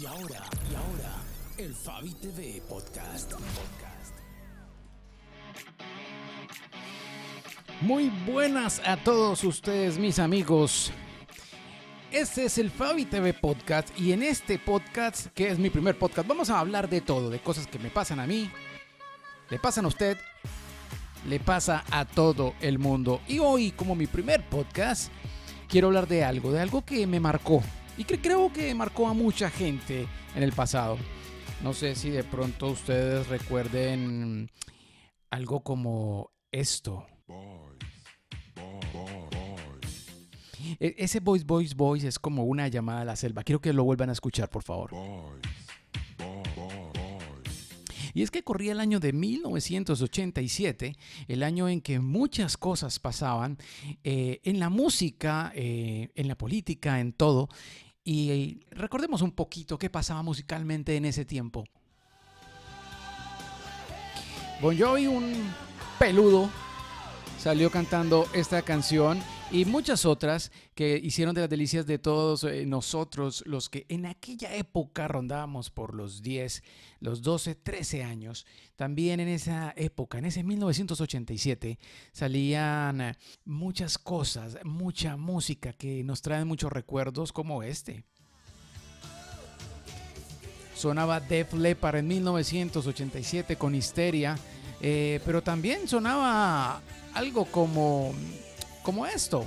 [0.00, 0.40] Y ahora,
[0.70, 1.16] y ahora,
[1.58, 3.34] el Fabi TV Podcast.
[7.82, 10.90] Muy buenas a todos ustedes, mis amigos.
[12.10, 16.26] Este es el Fabi TV Podcast y en este podcast, que es mi primer podcast,
[16.26, 18.50] vamos a hablar de todo, de cosas que me pasan a mí,
[19.50, 20.16] le pasan a usted,
[21.28, 23.20] le pasa a todo el mundo.
[23.28, 25.12] Y hoy, como mi primer podcast,
[25.68, 27.62] quiero hablar de algo, de algo que me marcó,
[28.00, 30.96] y que creo que marcó a mucha gente en el pasado.
[31.62, 34.50] No sé si de pronto ustedes recuerden
[35.28, 37.06] algo como esto.
[40.80, 43.42] E, ese voice, voice, voice es como una llamada a la selva.
[43.42, 44.92] Quiero que lo vuelvan a escuchar, por favor.
[48.14, 50.96] Y es que corría el año de 1987,
[51.28, 53.58] el año en que muchas cosas pasaban
[54.04, 57.50] eh, en la música, eh, en la política, en todo.
[58.12, 61.62] Y recordemos un poquito qué pasaba musicalmente en ese tiempo.
[64.60, 65.32] Bon Jovi, un
[65.96, 66.50] peludo,
[67.38, 72.64] salió cantando esta canción y muchas otras que hicieron de las delicias de todos eh,
[72.66, 76.62] nosotros, los que en aquella época rondábamos por los 10,
[77.00, 78.46] los 12, 13 años.
[78.76, 81.80] También en esa época, en ese 1987,
[82.12, 88.04] salían eh, muchas cosas, mucha música que nos traen muchos recuerdos como este.
[90.76, 94.38] Sonaba Def Leppard en 1987 con Histeria,
[94.80, 96.80] eh, pero también sonaba
[97.14, 98.14] algo como
[98.90, 99.46] como esto.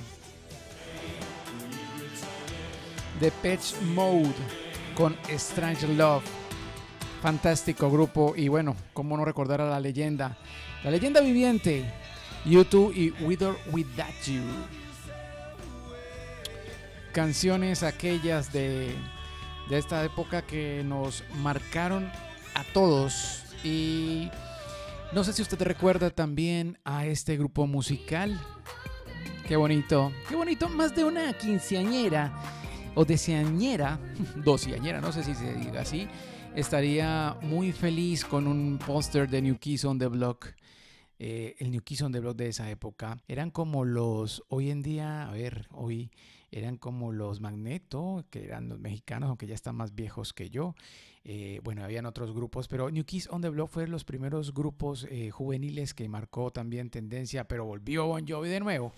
[3.20, 4.32] The Patch Mode
[4.96, 6.24] con Strange Love.
[7.22, 10.38] Fantástico grupo y bueno, cómo no recordar a la leyenda.
[10.86, 11.84] La leyenda viviente.
[12.46, 14.44] YouTube y Wither Without You.
[17.12, 18.96] Canciones aquellas de,
[19.70, 22.10] de esta época que nos marcaron
[22.56, 23.44] a todos.
[23.62, 24.32] Y
[25.12, 28.40] no sé si usted recuerda también a este grupo musical
[29.48, 32.32] Qué bonito, qué bonito, más de una quinceañera
[32.96, 34.00] o deseañera,
[34.38, 36.08] dociañera, no sé si se diga así,
[36.56, 40.54] estaría muy feliz con un póster de New Kids on the Block.
[41.20, 44.82] Eh, el New Kids on the Block de esa época eran como los, hoy en
[44.82, 46.12] día, a ver, hoy
[46.52, 50.76] eran como los Magneto, que eran los mexicanos, aunque ya están más viejos que yo.
[51.26, 55.08] Eh, bueno, habían otros grupos, pero New Kids on the Block fue los primeros grupos
[55.10, 58.94] eh, juveniles que marcó también tendencia, pero volvió Bon Jovi de nuevo.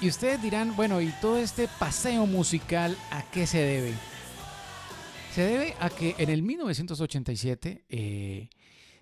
[0.00, 3.94] Y ustedes dirán, bueno, ¿y todo este paseo musical a qué se debe?
[5.34, 8.48] Se debe a que en el 1987 eh,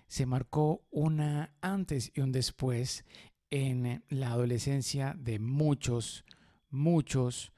[0.07, 3.05] se marcó una antes y un después
[3.49, 6.25] en la adolescencia de muchos,
[6.69, 7.53] muchos,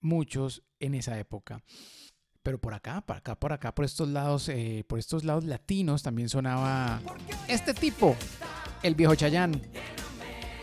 [0.00, 1.62] muchos en esa época.
[2.42, 6.02] Pero por acá, por acá, por acá, por estos lados, eh, por estos lados latinos
[6.02, 7.00] también sonaba
[7.48, 8.16] este tipo,
[8.82, 9.60] el viejo Chayán.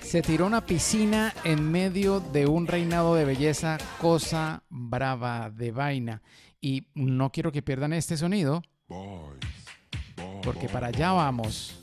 [0.02, 6.22] Se tiró una piscina en medio de un reinado de belleza, cosa brava de vaina.
[6.62, 8.62] Y no quiero que pierdan este sonido,
[10.46, 11.76] porque para allá vamos.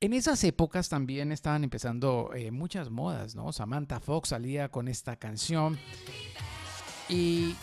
[0.00, 3.52] En esas épocas también estaban empezando eh, muchas modas, ¿no?
[3.52, 5.78] Samantha Fox salía con esta canción.
[7.10, 7.54] Y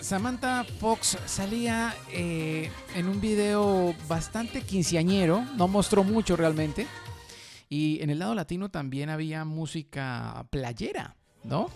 [0.00, 6.86] Samantha Fox salía eh, en un video bastante quinceañero, no mostró mucho realmente.
[7.68, 11.68] Y en el lado latino también había música playera, ¿no?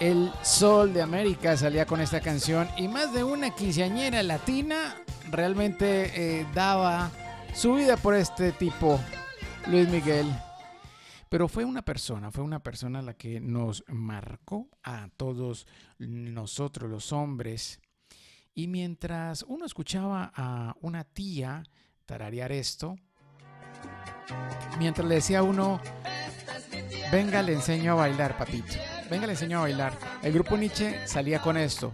[0.00, 4.96] El Sol de América salía con esta canción y más de una quinceañera latina
[5.30, 7.10] realmente eh, daba
[7.54, 9.00] su vida por este tipo,
[9.66, 10.26] Luis Miguel.
[11.28, 15.66] Pero fue una persona, fue una persona la que nos marcó a todos
[15.98, 17.80] nosotros los hombres.
[18.54, 21.62] Y mientras uno escuchaba a una tía
[22.06, 22.96] tararear esto,
[24.78, 25.80] mientras le decía a uno,
[27.12, 28.74] venga, le enseño a bailar, papito.
[29.10, 29.98] Venga, le enseño a bailar.
[30.22, 31.92] El grupo Nietzsche salía con esto.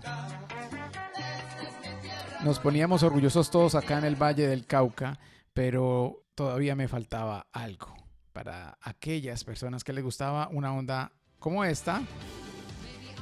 [2.44, 5.18] Nos poníamos orgullosos todos acá en el Valle del Cauca,
[5.54, 7.96] pero todavía me faltaba algo
[8.34, 12.02] para aquellas personas que les gustaba una onda como esta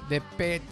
[0.09, 0.63] de Pet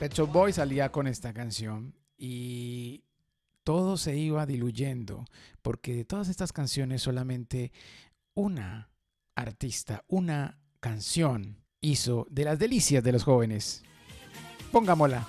[0.00, 3.04] Pet Shop Boy salía con esta canción y
[3.62, 5.24] todo se iba diluyendo,
[5.62, 7.70] porque de todas estas canciones solamente
[8.34, 8.90] una
[9.36, 13.84] artista, una canción hizo de las delicias de los jóvenes.
[14.72, 15.28] Pongámosla.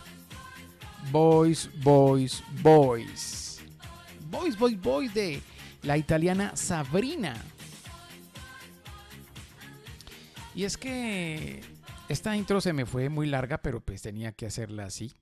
[1.12, 3.62] Boys, boys, boys.
[4.30, 5.42] Boys, boys, boys de
[5.84, 7.36] la italiana Sabrina.
[10.56, 11.62] Y es que
[12.10, 15.14] Esta intro se me fue muy larga, pero pues tenía que hacerla así.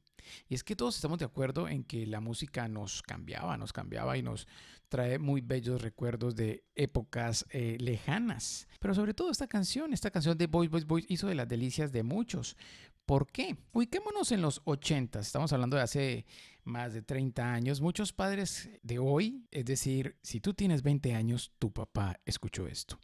[0.49, 4.17] Y es que todos estamos de acuerdo en que la música nos cambiaba, nos cambiaba
[4.17, 4.47] y nos
[4.91, 8.67] trae muy bellos recuerdos de épocas eh, lejanas.
[8.81, 11.93] Pero sobre todo esta canción, esta canción de Boys, Boys, Boys hizo de las delicias
[11.93, 12.57] de muchos.
[13.05, 13.55] ¿Por qué?
[13.71, 16.25] Ubiquémonos en los 80, estamos hablando de hace
[16.65, 17.79] más de 30 años.
[17.79, 22.99] Muchos padres de hoy, es decir, si tú tienes 20 años, tu papá escuchó esto.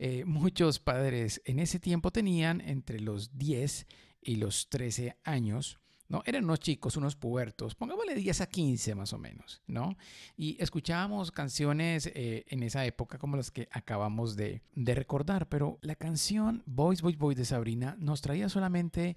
[0.00, 3.86] Eh, muchos padres en ese tiempo tenían entre los 10
[4.22, 5.78] y los 13 años
[6.12, 6.22] ¿no?
[6.26, 9.96] Eran unos chicos, unos pubertos, pongámosle 10 a 15 más o menos, ¿no?
[10.36, 15.78] Y escuchábamos canciones eh, en esa época como las que acabamos de, de recordar, pero
[15.80, 19.14] la canción Boys, Boys, Boys de Sabrina nos traía solamente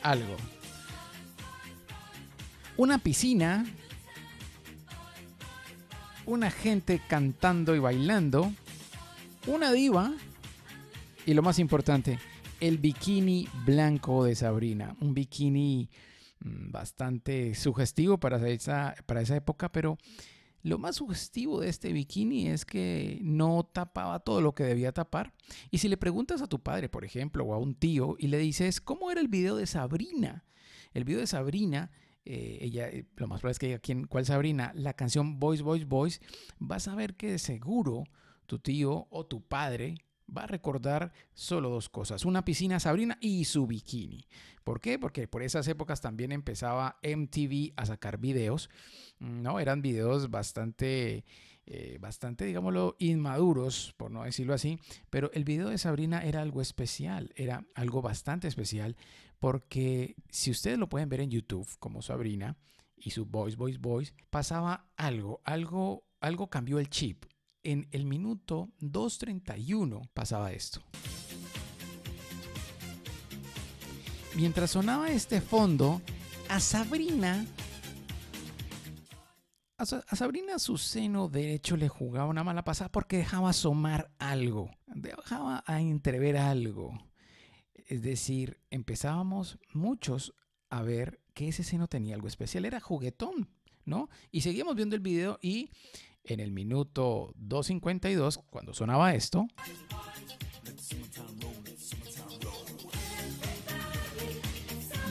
[0.00, 0.36] algo.
[2.76, 3.66] Una piscina,
[6.24, 8.52] una gente cantando y bailando,
[9.48, 10.14] una diva
[11.26, 12.20] y lo más importante,
[12.60, 15.88] el bikini blanco de Sabrina, un bikini
[16.44, 19.98] bastante sugestivo para esa, para esa época, pero
[20.62, 25.34] lo más sugestivo de este bikini es que no tapaba todo lo que debía tapar.
[25.70, 28.38] Y si le preguntas a tu padre, por ejemplo, o a un tío, y le
[28.38, 30.44] dices, ¿cómo era el video de Sabrina?
[30.94, 31.90] El video de Sabrina,
[32.24, 34.72] eh, ella, eh, lo más probable es que diga, ¿quién, ¿cuál Sabrina?
[34.76, 36.20] La canción Boys, Boys, Boys,
[36.58, 38.04] vas a ver que de seguro
[38.46, 39.96] tu tío o tu padre
[40.36, 44.26] va a recordar solo dos cosas, una piscina Sabrina y su bikini.
[44.64, 44.98] ¿Por qué?
[44.98, 48.70] Porque por esas épocas también empezaba MTV a sacar videos,
[49.18, 49.60] ¿no?
[49.60, 51.24] Eran videos bastante,
[51.66, 54.78] eh, bastante, digámoslo, inmaduros, por no decirlo así,
[55.10, 58.96] pero el video de Sabrina era algo especial, era algo bastante especial,
[59.38, 62.56] porque si ustedes lo pueden ver en YouTube como Sabrina
[62.96, 67.24] y su Voice, Voice, Voice, pasaba algo, algo, algo cambió el chip
[67.62, 70.82] en el minuto 2.31 pasaba esto.
[74.34, 76.00] Mientras sonaba este fondo,
[76.48, 77.44] a Sabrina,
[79.76, 85.62] a, Sabrina su seno derecho le jugaba una mala pasada porque dejaba asomar algo, dejaba
[85.66, 86.98] a entrever algo.
[87.86, 90.34] Es decir, empezábamos muchos
[90.70, 93.50] a ver que ese seno tenía algo especial, era juguetón,
[93.84, 94.08] ¿no?
[94.30, 95.68] Y seguíamos viendo el video y
[96.24, 99.46] en el minuto 2.52, cuando sonaba esto,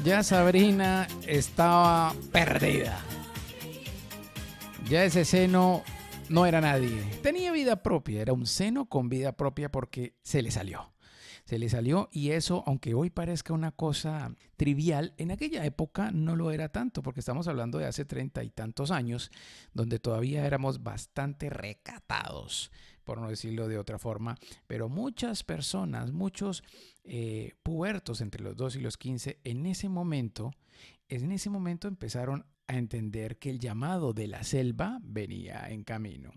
[0.04, 3.00] ya Sabrina estaba perdida.
[4.90, 5.84] Ya ese seno
[6.30, 7.04] no era nadie.
[7.22, 10.92] Tenía vida propia, era un seno con vida propia porque se le salió
[11.46, 16.36] se le salió y eso, aunque hoy parezca una cosa trivial, en aquella época no
[16.36, 19.32] lo era tanto, porque estamos hablando de hace treinta y tantos años,
[19.74, 22.72] donde todavía éramos bastante recatados,
[23.04, 26.64] por no decirlo de otra forma, pero muchas personas, muchos
[27.04, 30.52] eh, pubertos entre los 2 y los 15, en ese momento,
[31.10, 36.32] en ese momento empezaron a entender que el llamado de la selva venía en camino.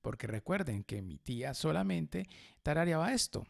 [0.00, 2.28] Porque recuerden que mi tía solamente
[2.62, 3.44] tarareaba esto.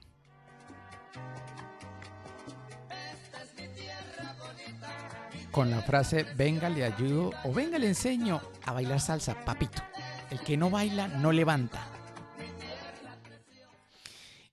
[5.50, 9.82] Con la frase venga le ayudo o venga le enseño a bailar salsa, papito.
[10.30, 11.86] El que no baila no levanta.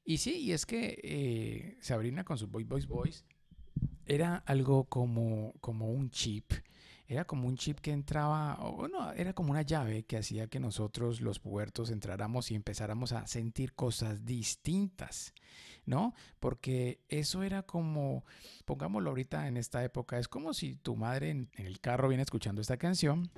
[0.05, 3.25] Y sí, y es que eh, Sabrina con su Boys Boys Boys
[4.05, 6.53] era algo como, como un chip
[7.07, 10.59] era como un chip que entraba, o bueno, era como una llave que hacía que
[10.59, 15.33] nosotros los puertos entráramos y empezáramos a sentir cosas distintas,
[15.85, 16.13] ¿no?
[16.39, 18.23] Porque eso era como,
[18.65, 22.61] pongámoslo ahorita en esta época, es como si tu madre en, el carro viene escuchando
[22.61, 23.29] esta canción.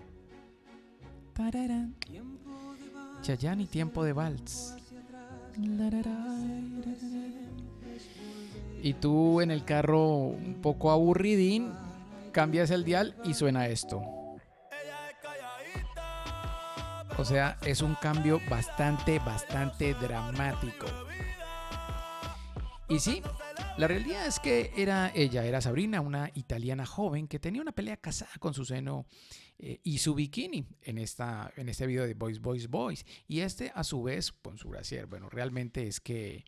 [3.22, 4.76] Chayanne y tiempo de vals.
[8.84, 11.72] Y tú en el carro un poco aburridín
[12.36, 14.02] cambias el dial y suena esto.
[17.18, 20.86] O sea, es un cambio bastante, bastante dramático.
[22.90, 23.22] Y sí,
[23.78, 27.96] la realidad es que era ella, era Sabrina, una italiana joven que tenía una pelea
[27.96, 29.06] casada con su seno
[29.58, 33.06] eh, y su bikini en, esta, en este video de Boys, Boys, Boys.
[33.30, 36.44] Y este, a su vez, con su gracia, bueno, realmente es que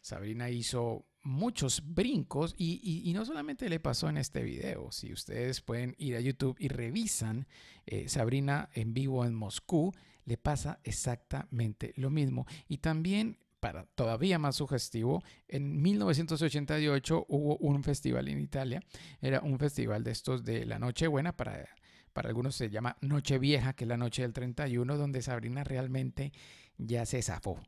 [0.00, 5.94] Sabrina hizo muchos brincos y, no solamente le pasó en este video, si ustedes pueden
[5.98, 7.46] ir a YouTube y revisan
[7.86, 9.92] eh, Sabrina en vivo en Moscú,
[10.24, 12.46] le pasa exactamente lo mismo.
[12.68, 18.82] Y también, para todavía más sugestivo, en 1988 hubo un festival en Italia,
[19.20, 21.68] era un festival de estos de la Nochebuena, para,
[22.12, 26.32] para algunos se llama Nochevieja, que es la noche del 31, donde Sabrina realmente
[26.78, 27.60] ya se zafó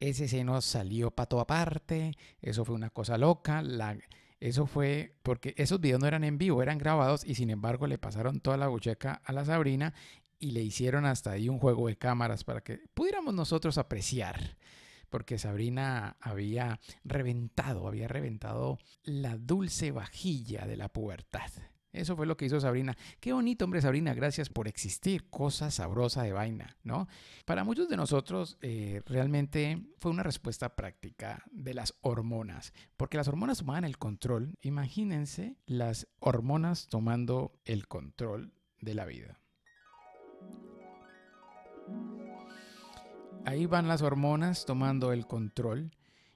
[0.00, 3.96] ese seno salió para toda parte, eso fue una cosa loca, la,
[4.40, 7.98] Eso fue porque esos videos no eran en vivo, eran grabados y sin embargo le
[7.98, 9.92] pasaron toda la bucheca a la Sabrina
[10.38, 14.56] y le hicieron hasta ahí un juego de cámaras para que pudiéramos nosotros apreciar.
[15.10, 21.50] Porque Sabrina había reventado, había reventado la dulce vajilla de la pubertad.
[21.92, 22.96] Eso fue lo que hizo Sabrina.
[23.18, 25.28] Qué bonito, hombre, Sabrina, gracias por existir.
[25.28, 27.08] Cosa sabrosa de vaina, ¿no?
[27.44, 33.28] Para muchos de nosotros eh, realmente fue una respuesta práctica de las hormonas, porque las
[33.28, 34.56] hormonas tomaban el control.
[34.62, 39.40] Imagínense las hormonas tomando el control de la vida.
[43.46, 45.90] Ahí van las hormonas tomando el control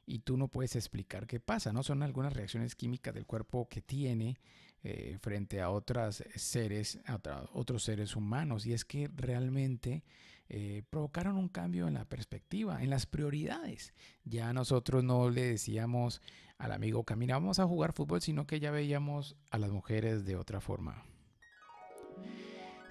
[0.06, 1.82] y tú no puedes explicar qué pasa, ¿no?
[1.82, 4.36] Son algunas reacciones químicas del cuerpo que tiene
[4.86, 7.18] eh, frente a otros seres, a
[7.54, 8.66] otros seres humanos.
[8.66, 10.04] Y es que realmente
[10.50, 13.94] eh, provocaron un cambio en la perspectiva, en las prioridades.
[14.24, 16.20] Ya nosotros no le decíamos
[16.58, 20.36] al amigo, camina, vamos a jugar fútbol, sino que ya veíamos a las mujeres de
[20.36, 21.02] otra forma.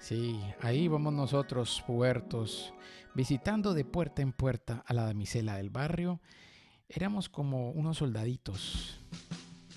[0.00, 2.74] Sí, ahí vamos nosotros, puertos,
[3.14, 6.20] visitando de puerta en puerta a la damisela del barrio.
[6.88, 9.00] Éramos como unos soldaditos,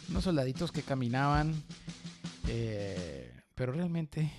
[0.10, 1.54] unos soldaditos que caminaban
[2.50, 4.32] eh, pero realmente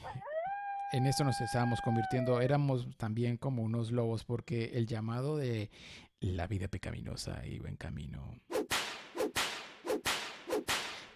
[0.93, 5.71] en esto nos estábamos convirtiendo, éramos también como unos lobos porque el llamado de
[6.21, 8.41] la vida pecaminosa iba en camino.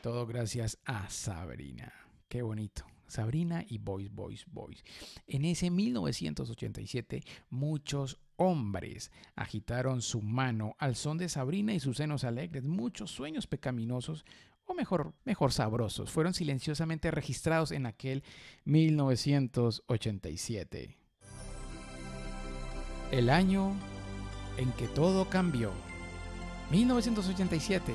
[0.02, 1.92] Todo gracias a Sabrina.
[2.28, 2.84] Qué bonito.
[3.06, 4.82] Sabrina y Boys, Boys, Boys.
[5.26, 12.25] En ese 1987, muchos hombres agitaron su mano al son de Sabrina y sus senos
[12.25, 12.64] alegres.
[12.64, 14.25] Muchos sueños pecaminosos
[14.66, 18.23] o mejor, mejor sabrosos, fueron silenciosamente registrados en aquel
[18.64, 20.99] 1987.
[23.11, 23.75] El año
[24.57, 25.73] en que todo cambió.
[26.71, 27.92] 1987.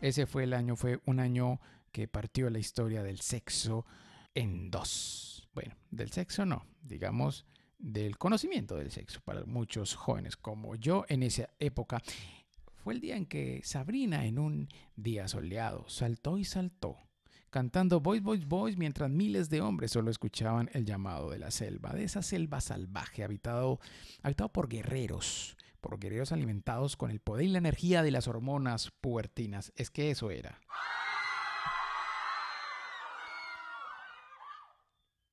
[0.00, 1.60] Ese fue el año, fue un año
[1.92, 3.84] que partió la historia del sexo
[4.34, 5.46] en dos.
[5.52, 7.44] Bueno, del sexo no, digamos
[7.80, 12.02] del conocimiento del sexo para muchos jóvenes como yo en esa época.
[12.82, 16.96] Fue el día en que Sabrina, en un día soleado, saltó y saltó,
[17.50, 21.92] cantando Boys, Boys, Boys, mientras miles de hombres solo escuchaban el llamado de la selva,
[21.92, 23.80] de esa selva salvaje, habitado,
[24.22, 28.90] habitado por guerreros, por guerreros alimentados con el poder y la energía de las hormonas
[29.02, 29.74] pubertinas.
[29.76, 30.58] Es que eso era.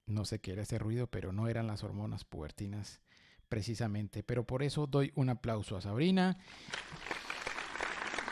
[0.05, 3.01] No sé qué era ese ruido, pero no eran las hormonas pubertinas
[3.49, 4.23] precisamente.
[4.23, 6.37] Pero por eso doy un aplauso a Sabrina.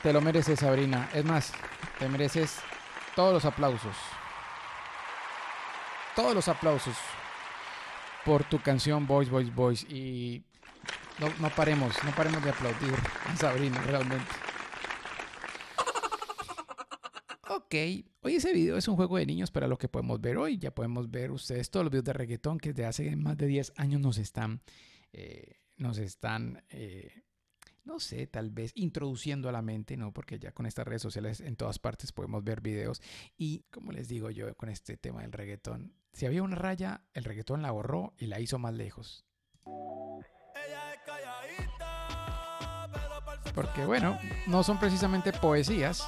[0.06, 1.10] Te lo mereces, Sabrina.
[1.16, 1.52] Es más,
[1.98, 2.60] te mereces
[3.16, 3.96] todos los aplausos.
[6.16, 6.96] Todos los aplausos
[8.24, 9.84] por tu canción Boys, Boys, Boys.
[9.86, 10.44] Y
[11.18, 12.94] no, paremos, no paremos de aplaudir
[13.26, 14.32] a Sabrina, realmente.
[17.50, 17.74] Ok,
[18.22, 20.60] hoy ese video es un juego de niños para lo que podemos ver hoy.
[20.60, 23.74] Ya podemos ver ustedes todos los videos de reggaetón que desde hace más de 10
[23.78, 24.62] años nos están,
[25.14, 27.25] eh, nos están eh,
[27.86, 30.12] no sé, tal vez introduciendo a la mente, ¿no?
[30.12, 33.02] Porque ya con estas redes sociales en todas partes podemos ver videos
[33.38, 37.24] y, como les digo yo, con este tema del reggaetón, si había una raya, el
[37.24, 39.26] reggaetón la borró y la hizo más lejos.
[43.54, 46.06] Porque bueno, no son precisamente poesías.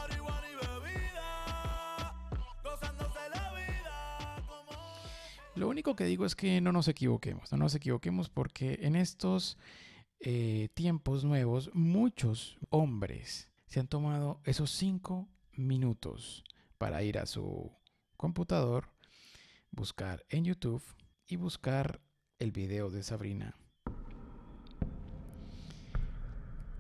[5.56, 9.58] Lo único que digo es que no nos equivoquemos, no nos equivoquemos porque en estos
[10.20, 16.44] eh, tiempos nuevos, muchos hombres se han tomado esos cinco minutos
[16.78, 17.72] para ir a su
[18.16, 18.90] computador,
[19.72, 20.84] buscar en YouTube
[21.28, 22.02] y buscar
[22.40, 23.56] el video de Sabrina.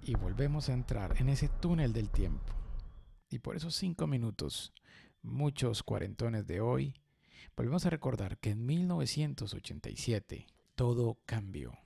[0.01, 2.53] Y volvemos a entrar en ese túnel del tiempo.
[3.29, 4.74] Y por esos cinco minutos,
[5.22, 6.94] muchos cuarentones de hoy,
[7.58, 11.77] volvemos a recordar que en 1987 todo cambió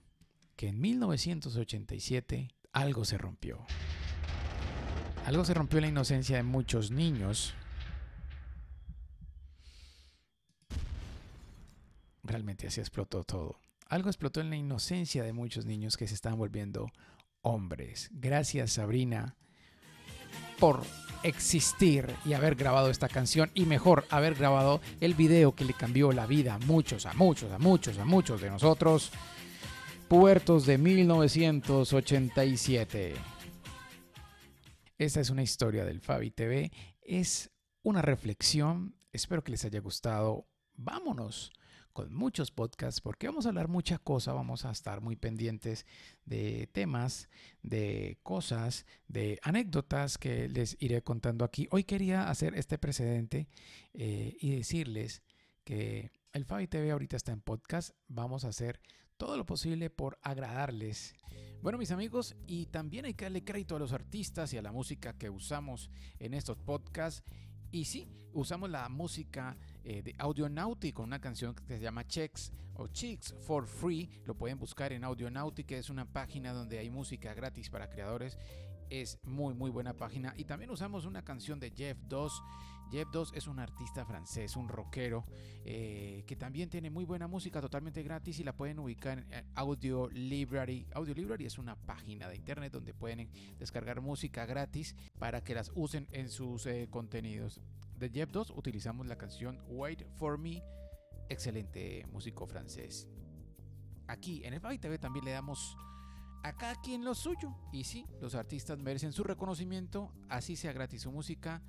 [0.55, 3.65] que en 1987 algo se rompió.
[5.25, 7.53] Algo se rompió en la inocencia de muchos niños.
[12.23, 13.59] Realmente así explotó todo.
[13.87, 16.91] Algo explotó en la inocencia de muchos niños que se están volviendo
[17.41, 18.09] hombres.
[18.13, 19.35] Gracias Sabrina
[20.59, 20.83] por
[21.23, 26.11] existir y haber grabado esta canción y mejor haber grabado el video que le cambió
[26.11, 29.11] la vida a muchos, a muchos, a muchos, a muchos de nosotros.
[30.11, 33.13] Puertos de 1987.
[34.97, 36.69] Esta es una historia del Fabi TV.
[37.01, 37.49] Es
[37.81, 38.93] una reflexión.
[39.13, 40.49] Espero que les haya gustado.
[40.75, 41.53] Vámonos
[41.93, 45.85] con muchos podcasts porque vamos a hablar mucha cosa, vamos a estar muy pendientes
[46.25, 47.29] de temas,
[47.63, 51.69] de cosas, de anécdotas que les iré contando aquí.
[51.71, 53.47] Hoy quería hacer este precedente
[53.93, 55.21] eh, y decirles
[55.63, 58.81] que el Fabi TV ahorita está en podcast, vamos a hacer
[59.21, 61.13] todo lo posible por agradarles.
[61.61, 64.71] Bueno, mis amigos, y también hay que darle crédito a los artistas y a la
[64.71, 67.23] música que usamos en estos podcasts.
[67.69, 72.51] Y sí, usamos la música eh, de Audionautic con una canción que se llama Checks
[72.73, 74.09] o Chicks for Free.
[74.25, 78.39] Lo pueden buscar en Audionautic, que es una página donde hay música gratis para creadores.
[78.89, 80.33] Es muy, muy buena página.
[80.35, 82.41] Y también usamos una canción de Jeff 2.
[82.91, 85.25] Jeff 2 es un artista francés, un rockero,
[85.63, 90.09] eh, que también tiene muy buena música totalmente gratis y la pueden ubicar en Audio
[90.09, 90.87] Library.
[90.93, 95.71] Audio Library es una página de internet donde pueden descargar música gratis para que las
[95.73, 97.61] usen en sus eh, contenidos.
[97.97, 100.61] De Jeff 2 utilizamos la canción Wait for Me,
[101.29, 103.07] excelente músico francés.
[104.07, 105.77] Aquí en el Fabi TV también le damos
[106.43, 107.55] a cada quien lo suyo.
[107.71, 111.61] Y sí, los artistas merecen su reconocimiento, así sea gratis su música.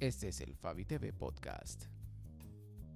[0.00, 1.86] Este es el Fabi TV Podcast.